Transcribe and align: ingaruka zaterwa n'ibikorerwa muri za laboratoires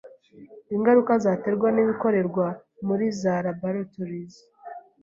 ingaruka 0.75 1.11
zaterwa 1.23 1.67
n'ibikorerwa 1.71 2.47
muri 2.87 3.05
za 3.19 3.33
laboratoires 3.45 4.35